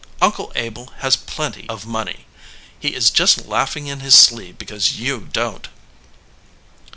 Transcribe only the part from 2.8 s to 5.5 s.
is just laughing in his sleeve because you